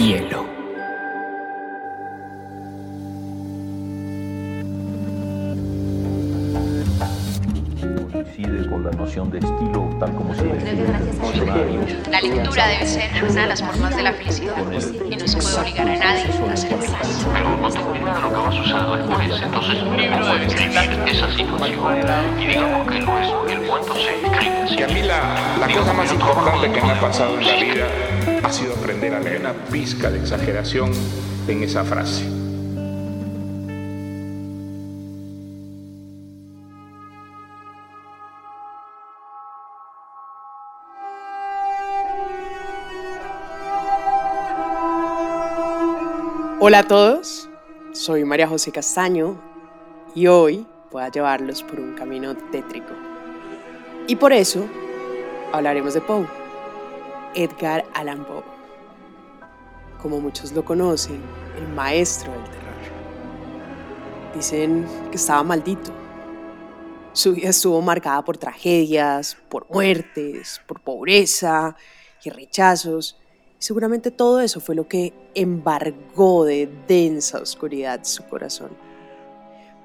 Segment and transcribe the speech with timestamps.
[0.00, 0.46] hielo.
[8.10, 11.80] Coincide con la noción de estilo tal como se diccionario.
[12.10, 14.56] La lectura debe ser una de las formas de la felicidad
[15.10, 16.96] y no se puede obligar a nadie a feliz.
[17.32, 19.42] Pero no tengo idea de lo que va a suceder después.
[19.42, 22.40] Entonces un libro debe describir esa situación.
[22.40, 24.76] Y digamos que lo es, el cuento se escribe así.
[24.76, 28.09] Y a mí la, la cosa más importante que me ha pasado en la vida
[28.42, 30.92] ha sido aprender a leer una pizca de exageración
[31.48, 32.24] en esa frase.
[46.62, 47.48] Hola a todos,
[47.92, 49.40] soy María José Castaño
[50.14, 52.92] y hoy voy a llevarlos por un camino tétrico.
[54.06, 54.66] Y por eso
[55.52, 56.26] hablaremos de Poe,
[57.34, 58.42] Edgar Allan Poe.
[60.00, 61.20] Como muchos lo conocen,
[61.56, 62.60] el maestro del terror.
[64.34, 65.92] Dicen que estaba maldito.
[67.12, 71.76] Su vida estuvo marcada por tragedias, por muertes, por pobreza
[72.24, 73.20] y rechazos
[73.60, 78.70] Seguramente todo eso fue lo que embargó de densa oscuridad su corazón.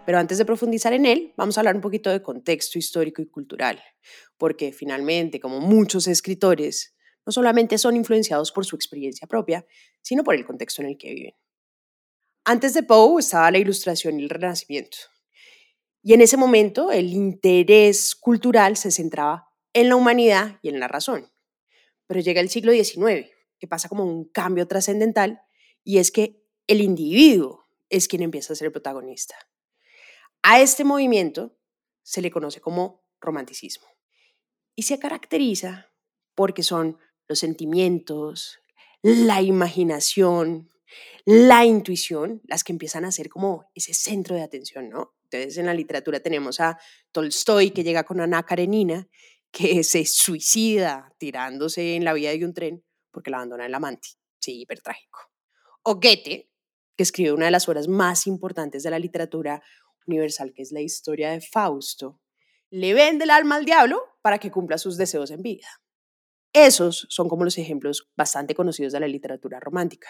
[0.05, 3.25] Pero antes de profundizar en él, vamos a hablar un poquito de contexto histórico y
[3.25, 3.83] cultural,
[4.37, 6.94] porque finalmente, como muchos escritores,
[7.25, 9.65] no solamente son influenciados por su experiencia propia,
[10.01, 11.35] sino por el contexto en el que viven.
[12.43, 14.97] Antes de Poe estaba la Ilustración y el Renacimiento.
[16.03, 20.87] Y en ese momento el interés cultural se centraba en la humanidad y en la
[20.87, 21.31] razón.
[22.05, 25.41] Pero llega el siglo XIX que pasa como un cambio trascendental
[25.83, 29.35] y es que el individuo es quien empieza a ser el protagonista.
[30.43, 31.57] A este movimiento
[32.03, 33.87] se le conoce como romanticismo
[34.75, 35.91] y se caracteriza
[36.35, 38.59] porque son los sentimientos,
[39.01, 40.69] la imaginación,
[41.25, 45.15] la intuición, las que empiezan a ser como ese centro de atención, ¿no?
[45.23, 46.77] Entonces en la literatura tenemos a
[47.11, 49.07] Tolstoy que llega con Ana Karenina,
[49.51, 54.09] que se suicida tirándose en la vía de un tren porque la abandona el amante.
[54.39, 55.19] Sí, hiper trágico.
[55.83, 56.51] O Goethe,
[56.97, 59.63] que escribe una de las obras más importantes de la literatura
[60.05, 62.19] universal, que es la historia de Fausto,
[62.69, 65.67] le vende el alma al diablo para que cumpla sus deseos en vida.
[66.55, 70.07] Esos son como los ejemplos bastante conocidos de la literatura romántica.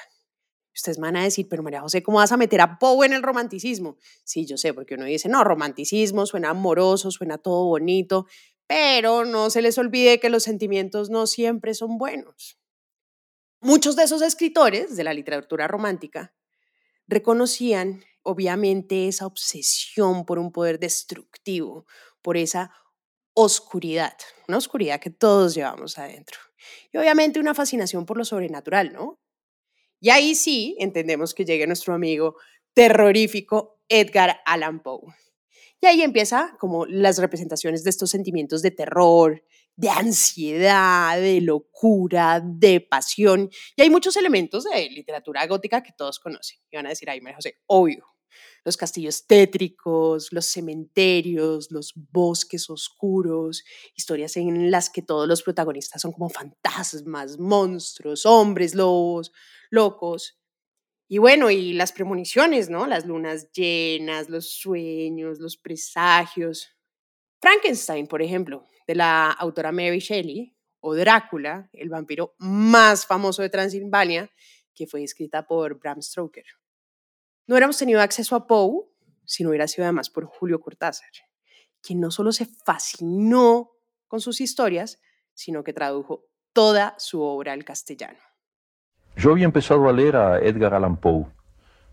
[0.76, 3.24] Ustedes van a decir, pero María José, ¿cómo vas a meter a Poe en el
[3.24, 3.98] romanticismo?
[4.24, 8.28] Sí, yo sé, porque uno dice, no, romanticismo suena amoroso, suena todo bonito,
[8.68, 12.60] pero no se les olvide que los sentimientos no siempre son buenos.
[13.60, 16.36] Muchos de esos escritores de la literatura romántica
[17.08, 21.88] reconocían obviamente esa obsesión por un poder destructivo,
[22.22, 22.72] por esa
[23.36, 26.40] oscuridad, una oscuridad que todos llevamos adentro.
[26.92, 29.20] Y obviamente una fascinación por lo sobrenatural, ¿no?
[30.00, 32.36] Y ahí sí entendemos que llegue nuestro amigo
[32.74, 35.14] terrorífico Edgar Allan Poe.
[35.82, 39.44] Y ahí empieza como las representaciones de estos sentimientos de terror,
[39.76, 43.50] de ansiedad, de locura, de pasión.
[43.76, 46.58] Y hay muchos elementos de literatura gótica que todos conocen.
[46.72, 48.15] Y van a decir, ay, María José, obvio.
[48.64, 53.64] Los castillos tétricos, los cementerios, los bosques oscuros,
[53.96, 59.32] historias en las que todos los protagonistas son como fantasmas, monstruos, hombres, lobos,
[59.70, 60.40] locos.
[61.08, 62.88] Y bueno, y las premoniciones, ¿no?
[62.88, 66.70] Las lunas llenas, los sueños, los presagios.
[67.42, 70.56] Frankenstein, por ejemplo, de la autora Mary Shelley,
[70.88, 74.30] o Drácula, el vampiro más famoso de Transilvania,
[74.76, 76.46] que fue escrita por Bram Stoker.
[77.48, 78.86] No hubiéramos tenido acceso a Poe
[79.26, 81.10] si no hubiera sido además por Julio Cortázar,
[81.82, 83.72] quien no solo se fascinó
[84.08, 85.00] con sus historias,
[85.34, 88.20] sino que tradujo toda su obra al castellano.
[89.16, 91.26] Yo había empezado a leer a Edgar Allan Poe,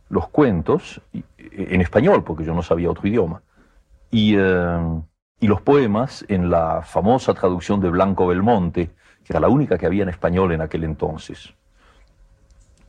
[0.08, 3.42] los cuentos, en español, porque yo no sabía otro idioma,
[4.10, 5.02] y eh,
[5.42, 8.90] y los poemas en la famosa traducción de Blanco Belmonte,
[9.24, 11.52] que era la única que había en español en aquel entonces.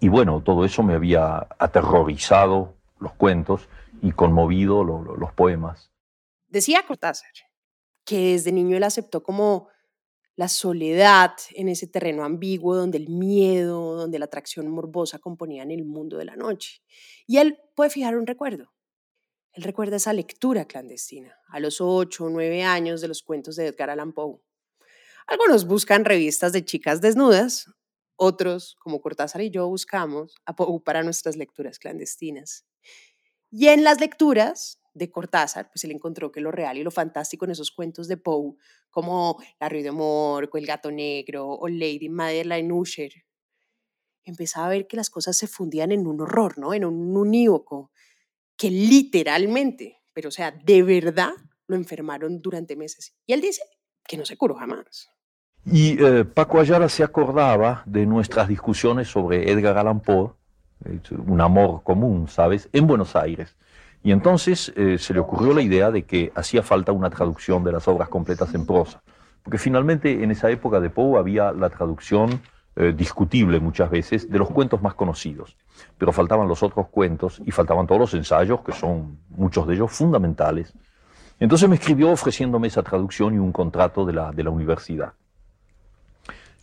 [0.03, 3.69] Y bueno, todo eso me había aterrorizado, los cuentos,
[4.01, 5.91] y conmovido los poemas.
[6.49, 7.31] Decía Cortázar
[8.03, 9.69] que desde niño él aceptó como
[10.35, 15.85] la soledad en ese terreno ambiguo donde el miedo, donde la atracción morbosa componían el
[15.85, 16.81] mundo de la noche.
[17.25, 18.73] Y él puede fijar un recuerdo.
[19.53, 23.67] Él recuerda esa lectura clandestina a los ocho o nueve años de los cuentos de
[23.67, 24.41] Edgar Allan Poe.
[25.27, 27.69] Algunos buscan revistas de chicas desnudas,
[28.15, 30.35] otros, como Cortázar y yo, buscamos
[30.83, 32.65] para nuestras lecturas clandestinas.
[33.51, 37.45] Y en las lecturas de Cortázar, pues él encontró que lo real y lo fantástico
[37.45, 38.55] en esos cuentos de Poe,
[38.89, 43.11] como La Rue de Morco, El Gato Negro o Lady Madeline Usher,
[44.23, 46.73] empezaba a ver que las cosas se fundían en un horror, ¿no?
[46.73, 47.91] En un unívoco,
[48.55, 51.33] que literalmente, pero o sea, de verdad
[51.67, 53.15] lo enfermaron durante meses.
[53.25, 53.63] Y él dice
[54.07, 55.09] que no se curó jamás.
[55.65, 60.31] Y eh, Paco Ayala se acordaba de nuestras discusiones sobre Edgar Allan Poe,
[60.83, 63.55] eh, un amor común, ¿sabes?, en Buenos Aires.
[64.03, 67.71] Y entonces eh, se le ocurrió la idea de que hacía falta una traducción de
[67.71, 69.01] las obras completas en prosa.
[69.41, 72.41] Porque finalmente en esa época de Poe había la traducción
[72.95, 75.55] discutible muchas veces de los cuentos más conocidos.
[75.95, 79.91] Pero faltaban los otros cuentos y faltaban todos los ensayos, que son muchos de ellos
[79.91, 80.73] fundamentales.
[81.39, 85.13] Entonces me escribió ofreciéndome esa traducción y un contrato de la, de la universidad.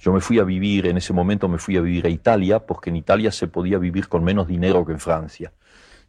[0.01, 2.89] Yo me fui a vivir, en ese momento me fui a vivir a Italia, porque
[2.89, 5.53] en Italia se podía vivir con menos dinero que en Francia.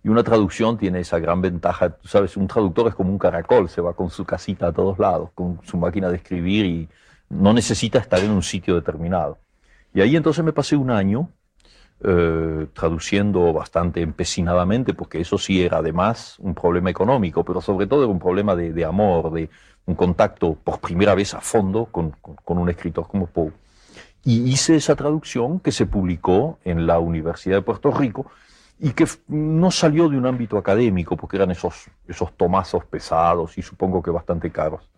[0.01, 3.67] Y una traducción tiene esa gran ventaja, tú sabes, un traductor es como un caracol,
[3.67, 6.89] se va con su casita a todos lados, con su máquina de escribir y
[7.29, 9.39] no necesita estar en un sitio determinado.
[9.93, 11.29] Y ahí entonces me pasé un año
[12.01, 18.03] eh, traduciendo bastante empecinadamente, porque eso sí era además un problema económico, pero sobre todo
[18.03, 19.49] era un problema de, amor, de
[19.85, 23.51] un contacto por primera vez a fondo con, con un escritor como Poe.
[24.23, 28.31] Y hice esa traducción que se publicó en la Universidad de Puerto Rico
[28.79, 33.61] y que no salió de un ámbito académico, porque eran esos, esos tomazos pesados y
[33.61, 34.89] supongo que bastante caros.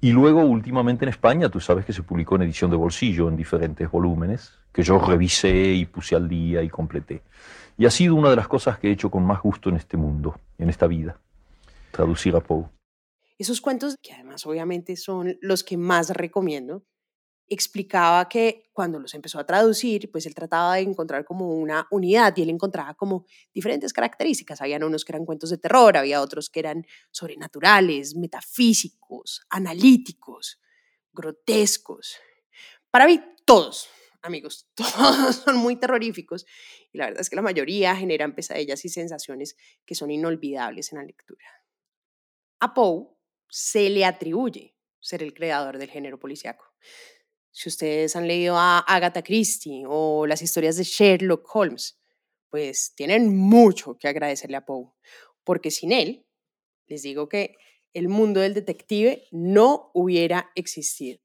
[0.00, 3.36] Y luego, últimamente en España, tú sabes que se publicó en edición de bolsillo en
[3.36, 7.22] diferentes volúmenes, que yo revisé y puse al día y completé.
[7.78, 9.96] Y ha sido una de las cosas que he hecho con más gusto en este
[9.96, 11.18] mundo, en esta vida,
[11.92, 12.66] traducir a Poe.
[13.38, 16.82] Esos cuentos, que además obviamente son los que más recomiendo,
[17.48, 22.36] explicaba que cuando los empezó a traducir, pues él trataba de encontrar como una unidad
[22.36, 24.60] y él encontraba como diferentes características.
[24.60, 30.60] Habían unos que eran cuentos de terror, había otros que eran sobrenaturales, metafísicos, analíticos,
[31.12, 32.16] grotescos.
[32.90, 33.88] Para mí, todos,
[34.22, 36.46] amigos, todos son muy terroríficos
[36.92, 40.98] y la verdad es que la mayoría generan pesadillas y sensaciones que son inolvidables en
[40.98, 41.46] la lectura.
[42.60, 43.08] A Poe
[43.48, 46.64] se le atribuye ser el creador del género policíaco.
[47.56, 51.98] Si ustedes han leído a Agatha Christie o las historias de Sherlock Holmes,
[52.50, 54.92] pues tienen mucho que agradecerle a Poe,
[55.42, 56.26] porque sin él,
[56.86, 57.56] les digo que
[57.94, 61.18] el mundo del detective no hubiera existido.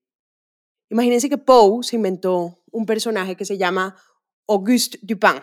[0.89, 4.01] Imagínense que Poe se inventó un personaje que se llama
[4.48, 5.42] Auguste Dupin,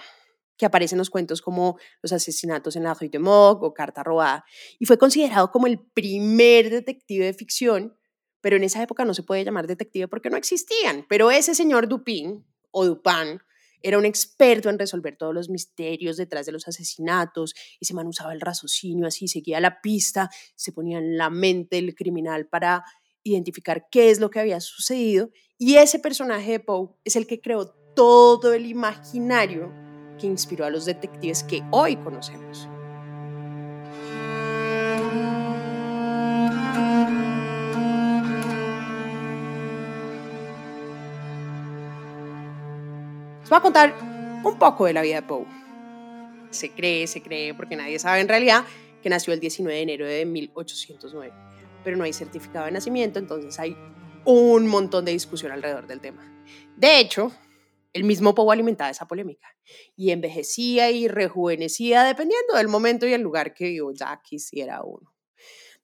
[0.57, 4.03] que aparece en los cuentos como Los asesinatos en la Rue de Mogue o Carta
[4.03, 4.43] robada,
[4.79, 7.99] y fue considerado como el primer detective de ficción
[8.41, 11.07] pero en esa época no se podía llamar detective porque no existían.
[11.09, 13.41] Pero ese señor Dupin o Dupin
[13.83, 18.33] era un experto en resolver todos los misterios detrás de los asesinatos y se usaba
[18.33, 22.85] el raciocinio así, seguía la pista, se ponía en la mente del criminal para
[23.23, 27.41] identificar qué es lo que había sucedido y ese personaje de Poe es el que
[27.41, 29.73] creó todo el imaginario
[30.19, 32.69] que inspiró a los detectives que hoy conocemos.
[43.49, 43.95] Les voy a contar
[44.45, 45.47] un poco de la vida de Poe.
[46.51, 48.63] Se cree, se cree, porque nadie sabe en realidad
[49.03, 51.33] que nació el 19 de enero de 1809,
[51.83, 53.75] pero no hay certificado de nacimiento, entonces hay
[54.27, 56.31] un montón de discusión alrededor del tema.
[56.77, 57.33] De hecho,
[57.95, 59.49] el mismo Poe alimentaba esa polémica
[59.97, 65.15] y envejecía y rejuvenecía dependiendo del momento y el lugar que yo ya quisiera uno.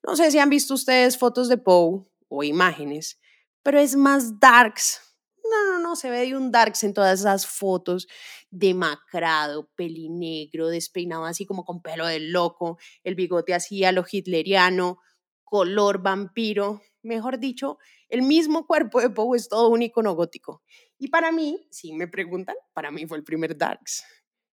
[0.03, 3.19] No sé si han visto ustedes fotos de Poe o imágenes,
[3.63, 5.04] pero es más darks
[5.49, 8.07] no, no, no, se ve de un darks en todas esas fotos,
[8.49, 14.99] demacrado, pelinegro, despeinado así como con pelo de loco, el bigote así a lo hitleriano,
[15.43, 17.77] color vampiro, mejor dicho,
[18.09, 20.63] el mismo cuerpo de Poe es todo un icono gótico.
[20.97, 24.03] Y para mí, si me preguntan, para mí fue el primer Darks.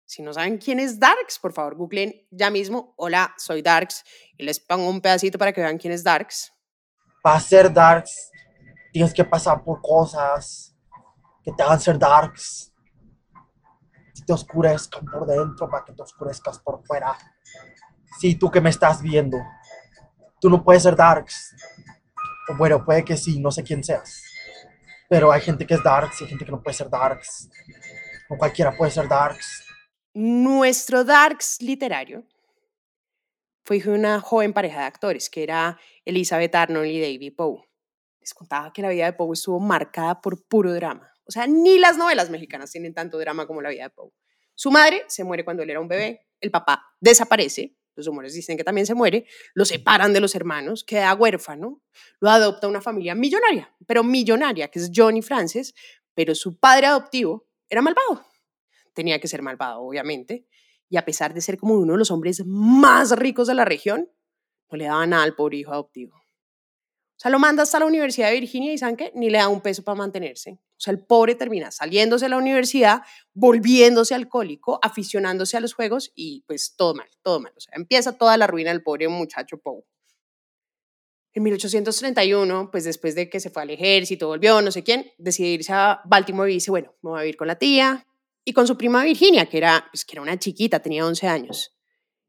[0.04, 4.04] Si no saben quién es Darks, por favor, googlen ya mismo, hola, soy Darks,
[4.36, 6.52] y les pongo un pedacito para que vean quién es Darks.
[7.22, 8.30] Para ser Darks,
[8.92, 10.71] tienes que pasar por cosas
[11.42, 12.72] que te hagan ser darks.
[14.14, 17.16] Si te oscurezcan por dentro para que te oscurezcas por fuera.
[18.18, 19.38] Sí, tú que me estás viendo.
[20.40, 21.54] Tú no puedes ser darks.
[22.48, 24.22] O bueno, puede que sí, no sé quién seas.
[25.08, 27.48] Pero hay gente que es darks y hay gente que no puede ser darks.
[28.28, 29.64] No cualquiera puede ser darks.
[30.14, 32.24] Nuestro darks literario
[33.64, 37.62] fue una joven pareja de actores que era Elizabeth Arnold y David Poe.
[38.20, 41.11] Les contaba que la vida de Poe estuvo marcada por puro drama.
[41.24, 44.12] O sea, ni las novelas mexicanas tienen tanto drama como la vida de Poe.
[44.54, 48.56] Su madre se muere cuando él era un bebé, el papá desaparece, los rumores dicen
[48.56, 51.82] que también se muere, lo separan de los hermanos, queda huérfano,
[52.20, 55.74] lo adopta una familia millonaria, pero millonaria, que es Johnny Francis,
[56.14, 58.24] pero su padre adoptivo era malvado.
[58.94, 60.46] tenía que ser malvado, obviamente,
[60.90, 64.10] y a pesar de ser como uno de los hombres más ricos de la región,
[64.70, 66.21] no le daba nada al pobre hijo adoptivo.
[67.22, 69.12] Sea, lo manda hasta la Universidad de Virginia y ¿saben qué?
[69.14, 70.50] Ni le da un peso para mantenerse.
[70.50, 73.02] O sea, el pobre termina saliéndose de la universidad,
[73.32, 77.52] volviéndose alcohólico, aficionándose a los juegos y pues todo mal, todo mal.
[77.56, 79.84] O sea, empieza toda la ruina del pobre muchacho Poe.
[81.32, 85.50] En 1831, pues después de que se fue al ejército, volvió, no sé quién, decide
[85.50, 88.04] irse a Baltimore y dice, bueno, me voy a vivir con la tía
[88.44, 91.72] y con su prima Virginia, que era, pues, que era una chiquita, tenía 11 años.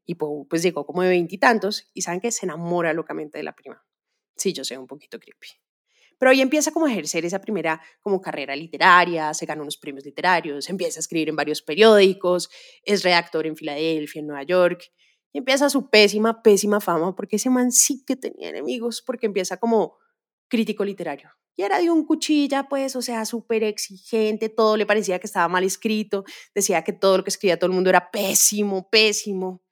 [0.06, 3.56] Y Poe, pues llegó como de veintitantos y, saben que se enamora locamente de la
[3.56, 3.84] prima.
[4.36, 5.48] Sí, yo sé, un poquito creepy.
[6.18, 10.04] Pero ahí empieza como a ejercer esa primera como carrera literaria, se gana unos premios
[10.04, 12.50] literarios, empieza a escribir en varios periódicos,
[12.84, 14.92] es redactor en Filadelfia, en Nueva York,
[15.32, 19.56] y empieza su pésima, pésima fama, porque ese man sí que tenía enemigos, porque empieza
[19.56, 19.96] como
[20.48, 21.30] crítico literario.
[21.56, 25.48] Y era de un cuchilla, pues, o sea, súper exigente, todo le parecía que estaba
[25.48, 26.24] mal escrito,
[26.54, 29.63] decía que todo lo que escribía todo el mundo era pésimo, pésimo.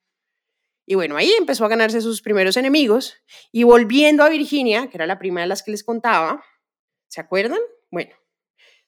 [0.85, 3.15] Y bueno, ahí empezó a ganarse sus primeros enemigos
[3.51, 6.43] y volviendo a Virginia, que era la prima de las que les contaba,
[7.07, 7.59] ¿se acuerdan?
[7.89, 8.13] Bueno,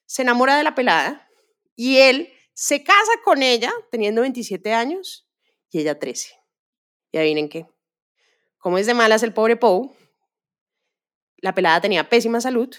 [0.04, 1.28] se enamora de la pelada
[1.74, 5.28] y él se casa con ella teniendo 27 años
[5.70, 6.34] y ella 13.
[7.12, 7.66] Y adivinen qué.
[8.58, 9.90] Como es de malas el pobre Poe,
[11.38, 12.74] la pelada tenía pésima salud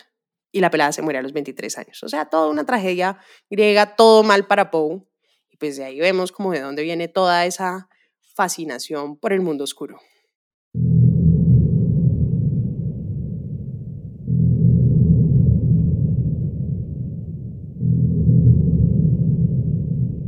[0.52, 2.04] y la pelada se muere a los 23 años.
[2.04, 3.20] O sea, toda una tragedia
[3.50, 5.02] griega, todo mal para Poe.
[5.50, 7.90] Y pues de ahí vemos como de dónde viene toda esa
[8.38, 9.98] fascinación por el mundo oscuro.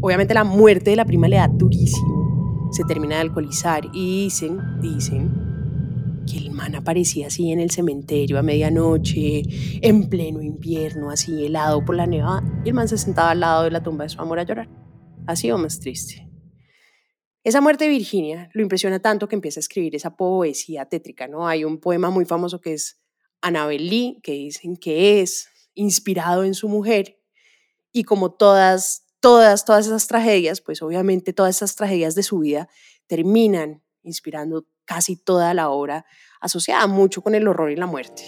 [0.02, 2.70] Obviamente la muerte de la prima le da durísimo.
[2.72, 8.40] Se termina de alcoholizar y dicen, dicen que el man aparecía así en el cementerio
[8.40, 9.44] a medianoche,
[9.82, 13.64] en pleno invierno, así helado por la nevada, y el man se sentaba al lado
[13.66, 14.68] de la tumba de su amor a llorar.
[15.28, 16.29] Así o más triste.
[17.44, 21.48] Esa muerte de Virginia lo impresiona tanto que empieza a escribir esa poesía tétrica, ¿no?
[21.48, 23.00] Hay un poema muy famoso que es
[23.42, 27.18] Annabel Lee, que dicen que es inspirado en su mujer,
[27.94, 32.68] y como todas, todas, todas esas tragedias, pues obviamente todas esas tragedias de su vida
[33.08, 36.06] terminan inspirando casi toda la obra
[36.42, 38.24] asociada mucho con el horror y la muerte.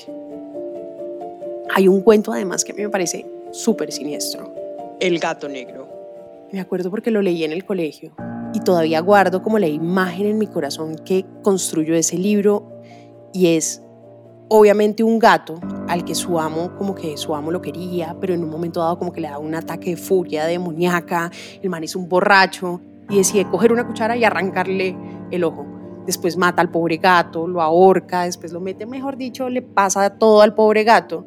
[1.74, 4.56] Hay un cuento además que a mí me parece súper siniestro,
[5.02, 5.90] El gato negro.
[6.54, 8.16] Me acuerdo porque lo leí en el colegio
[8.54, 12.82] y todavía guardo como la imagen en mi corazón que construyó ese libro
[13.34, 13.82] y es
[14.50, 18.44] obviamente un gato al que su amo como que su amo lo quería, pero en
[18.44, 21.32] un momento dado como que le da un ataque de furia demoníaca,
[21.62, 24.98] el man es un borracho y decide coger una cuchara y arrancarle
[25.32, 25.66] el ojo.
[26.06, 30.42] Después mata al pobre gato, lo ahorca, después lo mete, mejor dicho, le pasa todo
[30.42, 31.26] al pobre gato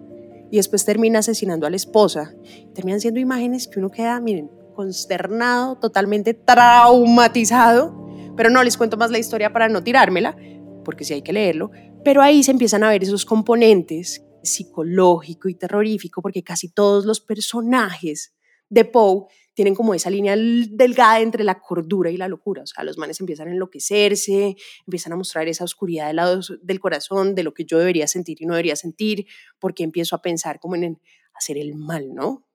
[0.50, 2.34] y después termina asesinando a la esposa.
[2.74, 7.94] Terminan siendo imágenes que uno queda, miren, consternado, totalmente traumatizado,
[8.36, 10.36] pero no les cuento más la historia para no tirármela,
[10.84, 11.70] porque sí hay que leerlo,
[12.04, 17.20] pero ahí se empiezan a ver esos componentes psicológico y terrorífico, porque casi todos los
[17.20, 18.34] personajes
[18.68, 22.62] de Poe tienen como esa línea delgada entre la cordura y la locura.
[22.62, 26.80] O sea, los manes empiezan a enloquecerse, empiezan a mostrar esa oscuridad del lado del
[26.80, 29.26] corazón, de lo que yo debería sentir y no debería sentir,
[29.60, 31.00] porque empiezo a pensar como en
[31.34, 32.46] hacer el mal, ¿no?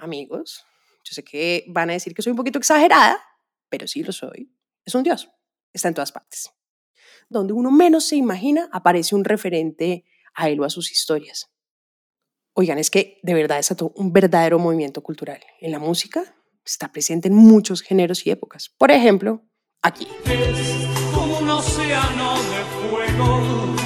[0.00, 0.64] Amigos,
[1.04, 3.22] yo sé que van a decir que soy un poquito exagerada,
[3.68, 4.52] pero sí lo soy.
[4.84, 5.30] Es un dios,
[5.72, 6.50] está en todas partes.
[7.28, 11.48] Donde uno menos se imagina, aparece un referente a él o a sus historias.
[12.54, 15.40] Oigan, es que de verdad es un verdadero movimiento cultural.
[15.60, 16.24] En la música
[16.64, 18.74] está presente en muchos géneros y épocas.
[18.76, 19.44] Por ejemplo,
[19.80, 20.08] aquí.
[20.24, 23.76] Es como un océano de fuego.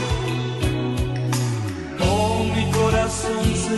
[2.55, 3.77] Mi corazón se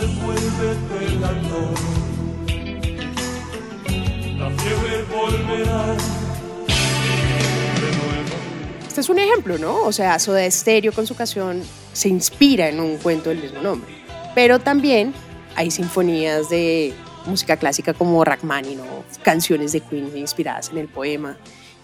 [8.87, 9.83] Este es un ejemplo, ¿no?
[9.83, 11.63] O sea, Soda Stereo con su canción
[11.93, 13.91] se inspira en un cuento del mismo nombre.
[14.35, 15.13] Pero también
[15.55, 16.93] hay sinfonías de
[17.25, 21.37] música clásica como Rachmaninoff, canciones de Queen inspiradas en el poema.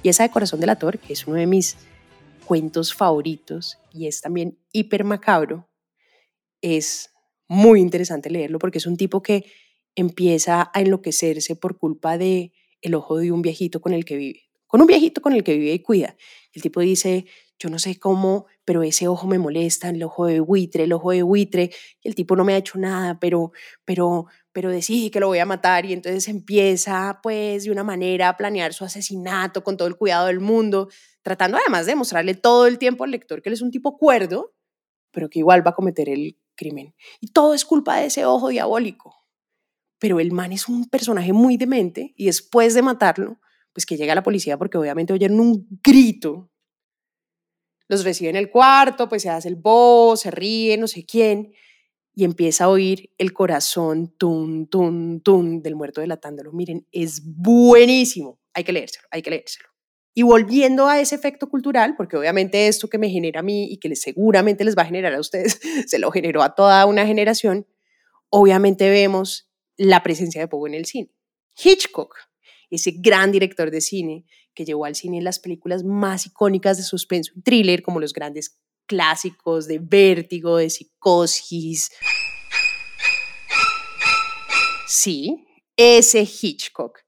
[0.03, 1.77] Y esa de Corazón del Ator, que es uno de mis
[2.45, 5.67] cuentos favoritos y es también hiper macabro,
[6.61, 7.11] es
[7.49, 9.45] muy interesante leerlo porque es un tipo que
[9.95, 14.43] empieza a enloquecerse por culpa de el ojo de un viejito con el que vive,
[14.67, 16.15] con un viejito con el que vive y cuida.
[16.53, 17.25] El tipo dice,
[17.57, 21.11] yo no sé cómo, pero ese ojo me molesta, el ojo de buitre, el ojo
[21.11, 21.71] de buitre,
[22.03, 23.51] el tipo no me ha hecho nada, pero,
[23.83, 28.29] pero, pero decide que lo voy a matar y entonces empieza pues de una manera
[28.29, 30.87] a planear su asesinato con todo el cuidado del mundo,
[31.21, 34.53] tratando además de mostrarle todo el tiempo al lector que él es un tipo cuerdo,
[35.11, 36.93] pero que igual va a cometer el crimen.
[37.21, 39.15] Y todo es culpa de ese ojo diabólico.
[40.01, 43.39] pero el man es un personaje muy demente y después de matarlo,
[43.73, 46.49] pues que llega la policía porque obviamente oyeron un grito.
[47.89, 51.53] Los recibe en el cuarto, pues se hace el voz, se ríe, no sé quién,
[52.15, 56.51] y empieza a oír el corazón tun, tun, tun del muerto delatándolo.
[56.53, 58.39] Miren, es buenísimo.
[58.53, 59.69] Hay que leérselo, hay que leérselo.
[60.13, 63.77] Y volviendo a ese efecto cultural, porque obviamente esto que me genera a mí y
[63.77, 67.67] que seguramente les va a generar a ustedes, se lo generó a toda una generación,
[68.29, 71.11] obviamente vemos la presencia de Poe en el cine.
[71.63, 72.15] Hitchcock,
[72.69, 77.31] ese gran director de cine que llevó al cine las películas más icónicas de suspenso
[77.35, 81.91] y thriller, como los grandes clásicos de Vértigo, de Psicosis.
[84.87, 85.45] Sí,
[85.77, 86.99] ese Hitchcock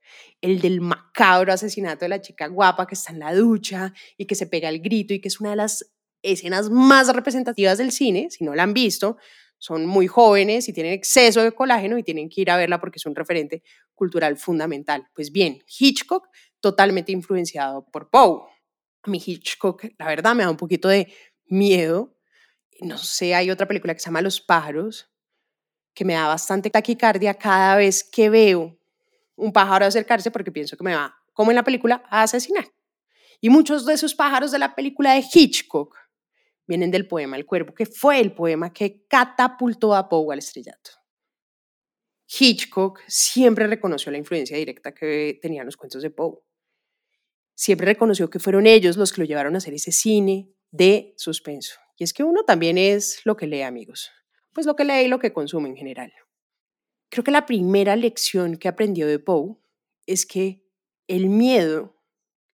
[0.41, 4.35] el del macabro asesinato de la chica guapa que está en la ducha y que
[4.35, 5.93] se pega el grito y que es una de las
[6.23, 9.17] escenas más representativas del cine, si no la han visto,
[9.57, 12.97] son muy jóvenes y tienen exceso de colágeno y tienen que ir a verla porque
[12.97, 13.61] es un referente
[13.93, 15.07] cultural fundamental.
[15.13, 16.27] Pues bien, Hitchcock
[16.59, 18.41] totalmente influenciado por Poe.
[19.05, 21.13] Mí Hitchcock, la verdad, me da un poquito de
[21.45, 22.17] miedo.
[22.79, 25.11] No sé, hay otra película que se llama Los pájaros,
[25.93, 28.80] que me da bastante taquicardia cada vez que veo
[29.41, 32.71] un pájaro acercarse porque pienso que me va, como en la película, a asesinar.
[33.41, 35.97] Y muchos de esos pájaros de la película de Hitchcock
[36.67, 40.91] vienen del poema El Cuervo, que fue el poema que catapultó a Poe al estrellato.
[42.39, 46.37] Hitchcock siempre reconoció la influencia directa que tenían los cuentos de Poe.
[47.55, 51.75] Siempre reconoció que fueron ellos los que lo llevaron a hacer ese cine de suspenso.
[51.97, 54.11] Y es que uno también es lo que lee, amigos.
[54.53, 56.13] Pues lo que lee y lo que consume en general.
[57.11, 59.57] Creo que la primera lección que aprendió de Poe
[60.07, 60.63] es que
[61.09, 62.01] el miedo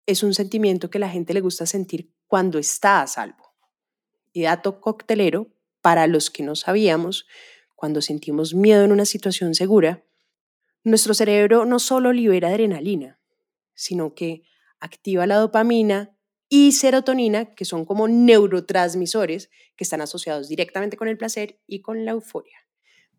[0.08, 3.54] es un sentimiento que la gente le gusta sentir cuando está a salvo.
[4.34, 7.28] Y dato coctelero, para los que no sabíamos,
[7.76, 10.04] cuando sentimos miedo en una situación segura,
[10.84, 13.20] nuestro cerebro no solo libera adrenalina,
[13.76, 14.42] sino que
[14.80, 16.18] activa la dopamina
[16.50, 22.06] y serotonina, que son como neurotransmisores que están asociados directamente con el placer y con
[22.06, 22.67] la euforia.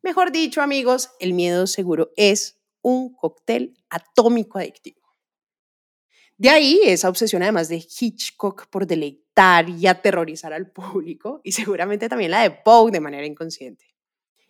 [0.03, 4.99] Mejor dicho, amigos, el miedo seguro es un cóctel atómico adictivo.
[6.37, 12.09] De ahí esa obsesión además de Hitchcock por deleitar y aterrorizar al público y seguramente
[12.09, 13.85] también la de Poe de manera inconsciente.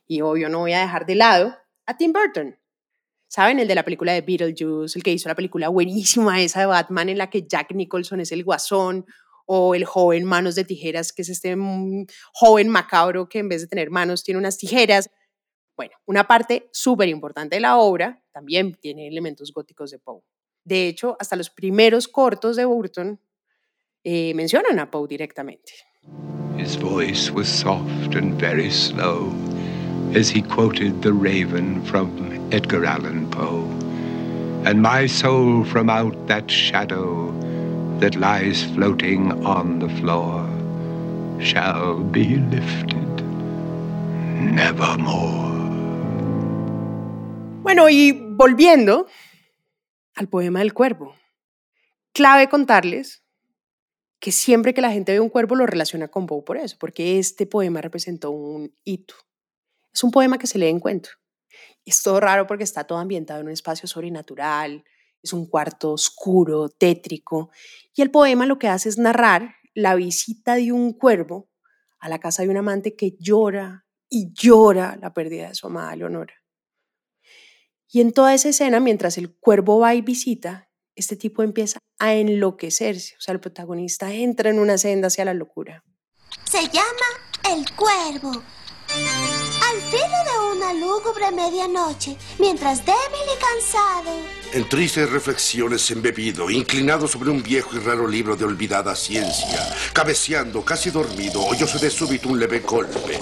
[0.07, 1.57] Y obvio no voy a dejar de lado
[1.87, 2.59] a Tim Burton.
[3.27, 3.59] ¿Saben?
[3.59, 7.11] El de la película de Beetlejuice, el que hizo la película buenísima esa de Batman
[7.11, 9.05] en la que Jack Nicholson es el guasón,
[9.51, 13.63] o el joven manos de tijeras, que es este mm, joven macabro que en vez
[13.63, 15.09] de tener manos tiene unas tijeras.
[15.79, 20.23] Bueno, una parte súper importante de la obra también tiene elementos góticos de Poe.
[20.65, 23.21] De hecho, hasta los primeros cortos de Burton
[24.03, 25.73] eh, mencionan a Poe directamente.
[26.59, 29.33] His voice was soft and very slow
[30.17, 32.11] as he quoted The Raven from
[32.51, 33.63] Edgar Allan Poe.
[34.65, 37.31] And my soul from out that shadow
[38.01, 40.45] that lies floating on the floor
[41.39, 43.23] shall be lifted
[44.41, 45.58] nevermore.
[47.69, 49.07] Bueno, y volviendo
[50.15, 51.15] al poema del cuervo,
[52.15, 53.23] clave contarles
[54.19, 57.19] que siempre que la gente ve un cuervo lo relaciona con Poe por eso, porque
[57.19, 59.17] este poema representó un hito.
[59.93, 61.11] Es un poema que se lee en cuento.
[61.85, 64.83] Es todo raro porque está todo ambientado en un espacio sobrenatural,
[65.23, 67.51] es un cuarto oscuro, tétrico,
[67.95, 71.51] y el poema lo que hace es narrar la visita de un cuervo
[71.99, 75.95] a la casa de un amante que llora y llora la pérdida de su amada
[75.97, 76.33] Leonora.
[77.91, 82.15] Y en toda esa escena, mientras el cuervo va y visita, este tipo empieza a
[82.15, 83.17] enloquecerse.
[83.17, 85.85] O sea, el protagonista entra en una senda hacia la locura.
[86.45, 87.09] Se llama
[87.51, 88.43] El Cuervo.
[88.91, 94.38] Al filo de una lúgubre medianoche, mientras débil y cansado.
[94.53, 100.65] En tristes reflexiones embebido, inclinado sobre un viejo y raro libro de olvidada ciencia, cabeceando,
[100.65, 103.19] casi dormido, oyóse de súbito un leve golpe.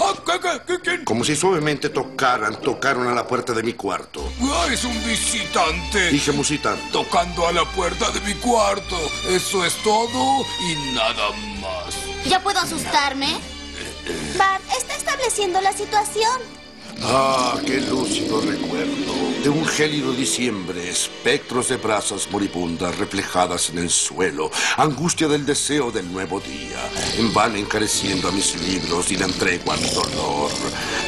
[1.03, 4.31] Como si suavemente tocaran, tocaron a la puerta de mi cuarto.
[4.41, 6.11] Ah, es un visitante.
[6.11, 6.81] Dije musitante.
[6.93, 8.95] Tocando a la puerta de mi cuarto.
[9.27, 11.93] Eso es todo y nada más.
[12.25, 13.37] ¿Ya puedo asustarme?
[14.37, 16.56] Bart está estableciendo la situación.
[17.03, 19.13] Ah, qué lúcido recuerdo.
[19.43, 25.91] De un gélido diciembre, espectros de brasas moribundas reflejadas en el suelo, angustia del deseo
[25.91, 26.79] del nuevo día,
[27.17, 30.51] en vano encareciendo a mis libros y la tregua al dolor.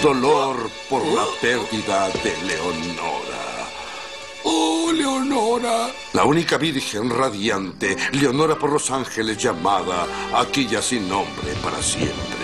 [0.02, 3.70] Dolor por la pérdida de Leonora.
[4.44, 5.92] ¡Oh, Leonora!
[6.14, 12.40] La única virgen radiante, Leonora por los ángeles llamada, aquí ya sin nombre para siempre.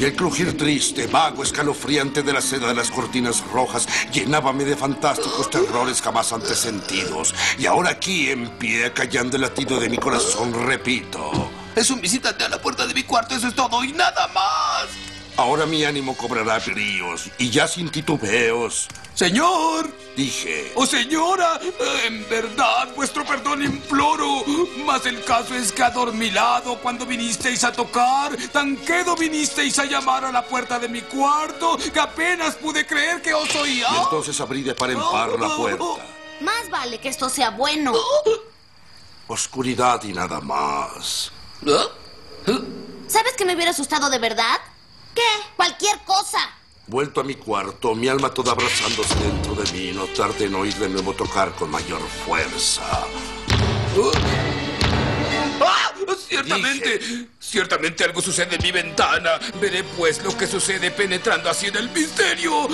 [0.00, 4.74] Y el crujir triste, vago, escalofriante de la seda de las cortinas rojas llenábame de
[4.74, 7.34] fantásticos terrores jamás antes sentidos.
[7.58, 11.50] Y ahora aquí, en pie, callando el latido de mi corazón, repito.
[11.76, 15.09] Es un visitante a la puerta de mi cuarto, eso es todo y nada más.
[15.40, 18.88] Ahora mi ánimo cobrará bríos y ya sin titubeos.
[19.14, 19.90] Señor.
[20.14, 20.72] Dije.
[20.74, 24.44] Oh, señora, eh, en verdad, vuestro perdón imploro.
[24.84, 30.26] Mas el caso es que adormilado cuando vinisteis a tocar, tan quedo vinisteis a llamar
[30.26, 33.88] a la puerta de mi cuarto, que apenas pude creer que os oía.
[33.90, 36.04] Y entonces abrí de par en par la puerta.
[36.42, 37.94] Más vale que esto sea bueno.
[39.26, 41.32] Oscuridad y nada más.
[43.08, 44.58] ¿Sabes que me hubiera asustado de verdad?
[45.14, 45.22] ¿Qué?
[45.56, 46.38] Cualquier cosa.
[46.86, 50.74] Vuelto a mi cuarto, mi alma toda abrazándose dentro de mí, no tardé en oír
[50.74, 53.06] de nuevo tocar con mayor fuerza.
[56.16, 59.38] Ciertamente, ciertamente algo sucede en mi ventana.
[59.60, 62.68] Veré pues lo que sucede penetrando así en el misterio.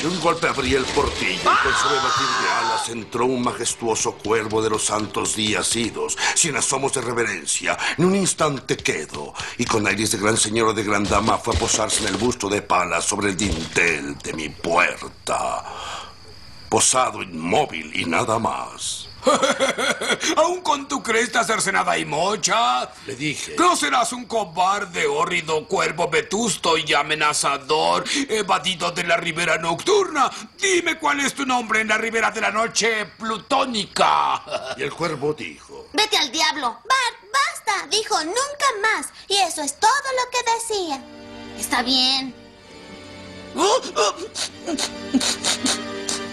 [0.00, 4.12] De un golpe abrí el portillo y con suave batir de alas entró un majestuoso
[4.12, 9.64] cuervo de los santos días idos, sin asomos de reverencia, ni un instante quedo, y
[9.64, 12.62] con aires de gran señora de gran dama fue a posarse en el busto de
[12.62, 15.64] pala sobre el dintel de mi puerta.
[16.68, 19.07] Posado inmóvil y nada más.
[20.36, 22.90] ¿Aún con tu cresta cercenada y mocha?
[23.06, 23.54] Le dije.
[23.58, 30.30] ¿No serás un cobarde, hórrido cuervo vetusto y amenazador, evadido de la ribera nocturna?
[30.60, 34.42] Dime cuál es tu nombre en la ribera de la noche plutónica.
[34.76, 35.88] Y el cuervo dijo.
[35.92, 36.68] Vete al diablo.
[36.68, 37.86] Bart, basta.
[37.88, 39.06] Dijo nunca más.
[39.28, 41.02] Y eso es todo lo que decía.
[41.58, 42.34] Está bien.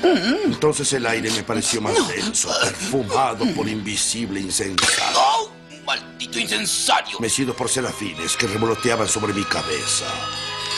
[0.06, 5.18] Entonces el aire me pareció más denso, perfumado por invisible incensario.
[5.18, 5.52] ¡Oh!
[5.86, 7.20] ¡Maldito incensario!
[7.20, 10.06] Mecido por serafines que revoloteaban sobre mi cabeza.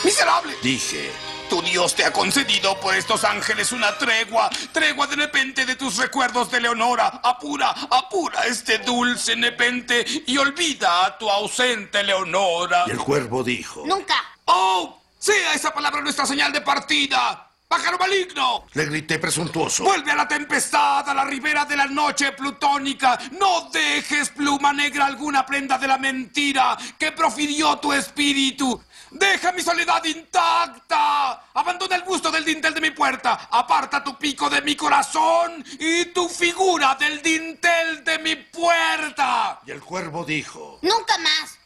[0.04, 0.54] ¡Miserable!
[0.62, 1.10] Dije.
[1.48, 5.96] Tu Dios te ha concedido por estos ángeles una tregua, tregua de nepente de tus
[5.96, 7.20] recuerdos de Leonora.
[7.24, 12.84] Apura, apura este dulce nepente y olvida a tu ausente Leonora.
[12.86, 13.82] Y el cuervo dijo.
[13.86, 14.22] Nunca.
[14.44, 15.00] ¡Oh!
[15.18, 17.47] Sea esa palabra nuestra señal de partida.
[17.68, 18.64] ¡Pájaro maligno!
[18.72, 19.84] Le grité presuntuoso.
[19.84, 23.18] Vuelve a la tempestad, a la ribera de la noche plutónica.
[23.38, 28.82] No dejes pluma negra alguna prenda de la mentira que profirió tu espíritu.
[29.10, 31.44] Deja mi soledad intacta.
[31.52, 33.48] Abandona el gusto del dintel de mi puerta.
[33.50, 39.60] Aparta tu pico de mi corazón y tu figura del dintel de mi puerta.
[39.66, 40.78] Y el cuervo dijo.
[40.80, 41.58] Nunca más.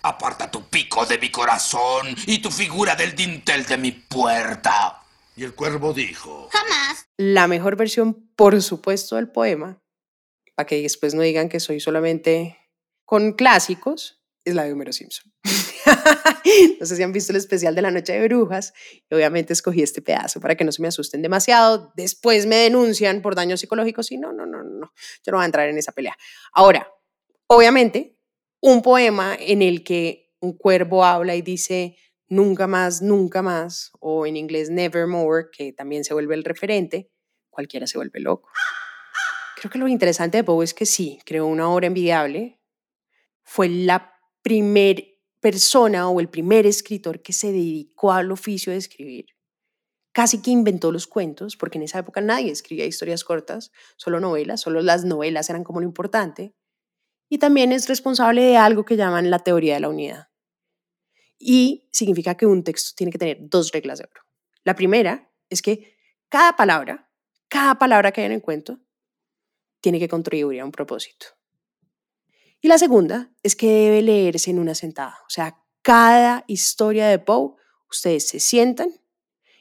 [0.00, 5.02] Aparta tu pico de mi corazón y tu figura del dintel de mi puerta.
[5.36, 6.48] Y el cuervo dijo.
[6.50, 7.08] Jamás.
[7.18, 9.82] La mejor versión, por supuesto, del poema,
[10.54, 12.58] para que después no digan que soy solamente
[13.04, 15.30] con clásicos, es la de Homero Simpson.
[16.80, 18.72] no sé si han visto el especial de la Noche de Brujas,
[19.10, 21.92] y obviamente escogí este pedazo para que no se me asusten demasiado.
[21.96, 25.46] Después me denuncian por daños psicológicos y no, no, no, no, yo no voy a
[25.46, 26.16] entrar en esa pelea.
[26.52, 26.90] Ahora,
[27.46, 28.16] obviamente,
[28.60, 31.96] un poema en el que un cuervo habla y dice
[32.28, 37.10] nunca más, nunca más, o en inglés nevermore, que también se vuelve el referente,
[37.50, 38.50] cualquiera se vuelve loco.
[39.56, 42.60] Creo que lo interesante de Poe es que sí, creó una obra envidiable.
[43.42, 44.12] Fue la
[44.42, 49.26] primer persona o el primer escritor que se dedicó al oficio de escribir.
[50.12, 54.60] Casi que inventó los cuentos, porque en esa época nadie escribía historias cortas, solo novelas,
[54.60, 56.54] solo las novelas eran como lo importante.
[57.28, 60.28] Y también es responsable de algo que llaman la teoría de la unidad.
[61.38, 64.22] Y significa que un texto tiene que tener dos reglas de oro.
[64.64, 65.96] La primera es que
[66.28, 67.10] cada palabra,
[67.48, 68.80] cada palabra que hay en el cuento,
[69.80, 71.26] tiene que contribuir a un propósito.
[72.60, 75.18] Y la segunda es que debe leerse en una sentada.
[75.26, 77.54] O sea, cada historia de Poe,
[77.88, 78.90] ustedes se sientan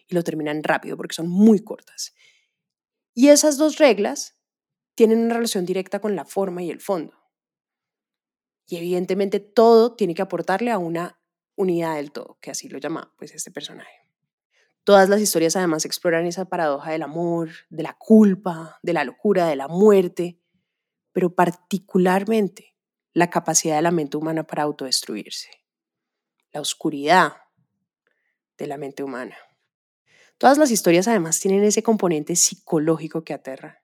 [0.08, 2.16] y lo terminan rápido porque son muy cortas.
[3.14, 4.40] Y esas dos reglas
[4.96, 7.14] tienen una relación directa con la forma y el fondo.
[8.68, 11.20] Y evidentemente todo tiene que aportarle a una
[11.56, 14.06] unidad del todo, que así lo llama pues este personaje.
[14.84, 19.48] Todas las historias además exploran esa paradoja del amor, de la culpa, de la locura,
[19.48, 20.40] de la muerte,
[21.12, 22.76] pero particularmente
[23.14, 25.50] la capacidad de la mente humana para autodestruirse,
[26.52, 27.34] la oscuridad
[28.58, 29.36] de la mente humana.
[30.38, 33.82] Todas las historias además tienen ese componente psicológico que aterra.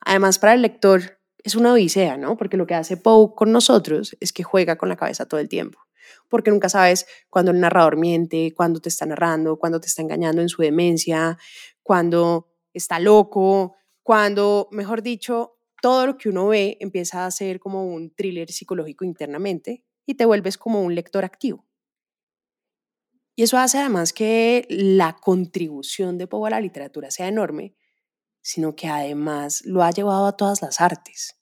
[0.00, 2.36] Además, para el lector es una odisea, ¿no?
[2.36, 5.48] Porque lo que hace Poe con nosotros es que juega con la cabeza todo el
[5.48, 5.85] tiempo
[6.28, 10.42] porque nunca sabes cuándo el narrador miente, cuándo te está narrando, cuándo te está engañando
[10.42, 11.38] en su demencia,
[11.82, 17.86] cuándo está loco, cuando, mejor dicho, todo lo que uno ve empieza a ser como
[17.86, 21.66] un thriller psicológico internamente y te vuelves como un lector activo.
[23.34, 27.74] Y eso hace además que la contribución de Poe a la literatura sea enorme,
[28.40, 31.38] sino que además lo ha llevado a todas las artes,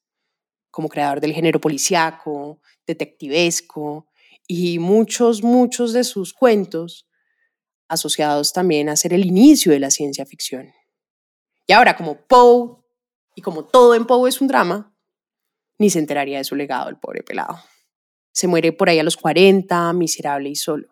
[0.71, 4.09] como creador del género policíaco, detectivesco
[4.47, 7.09] y muchos, muchos de sus cuentos
[7.89, 10.73] asociados también a ser el inicio de la ciencia ficción.
[11.67, 12.77] Y ahora, como Poe
[13.35, 14.95] y como todo en Poe es un drama,
[15.79, 17.59] ni se enteraría de su legado el pobre pelado.
[18.33, 20.89] Se muere por ahí a los 40, miserable y solo.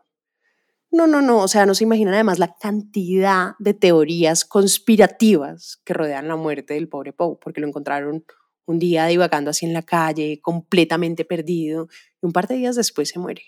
[0.90, 5.94] No, no, no, o sea, no se imaginan además la cantidad de teorías conspirativas que
[5.94, 8.24] rodean la muerte del pobre Poe, porque lo encontraron
[8.66, 11.88] un día divagando así en la calle, completamente perdido,
[12.22, 13.44] un par de días después se muere.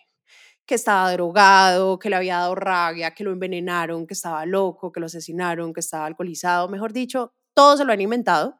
[0.66, 5.00] Que estaba drogado, que le había dado rabia, que lo envenenaron, que estaba loco, que
[5.00, 8.58] lo asesinaron, que estaba alcoholizado, mejor dicho, todo se lo han inventado,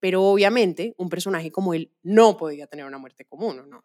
[0.00, 3.84] pero obviamente un personaje como él no podía tener una muerte común, ¿no?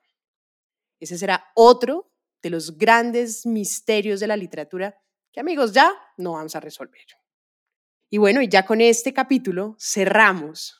[1.00, 2.12] Ese será otro
[2.42, 4.98] de los grandes misterios de la literatura
[5.32, 7.06] que amigos ya no vamos a resolver.
[8.10, 10.79] Y bueno, y ya con este capítulo cerramos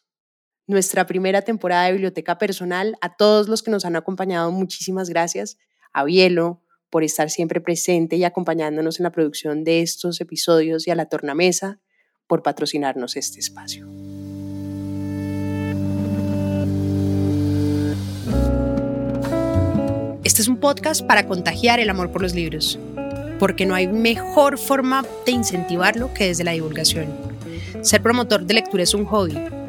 [0.70, 2.96] nuestra primera temporada de Biblioteca Personal.
[3.02, 5.58] A todos los que nos han acompañado, muchísimas gracias.
[5.94, 10.92] A Bielo por estar siempre presente y acompañándonos en la producción de estos episodios y
[10.92, 11.80] a la tornamesa
[12.28, 13.88] por patrocinarnos este espacio.
[20.24, 22.78] Este es un podcast para contagiar el amor por los libros,
[23.40, 27.08] porque no hay mejor forma de incentivarlo que desde la divulgación.
[27.82, 29.36] Ser promotor de lectura es un hobby,